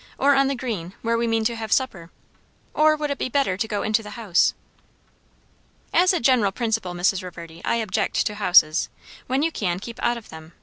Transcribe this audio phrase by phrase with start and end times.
[0.17, 2.09] or on the green, where we mean to have supper?
[2.73, 4.55] or would it be better to go into the house?"
[5.93, 7.21] "As a general principle, Mrs.
[7.21, 8.89] Reverdy, I object to houses.
[9.27, 10.53] When you can, keep out of them.